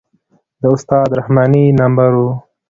د 0.61 0.63
استاد 0.75 1.09
رحماني 1.19 1.65
نمبر 1.79 2.11
و. 2.19 2.23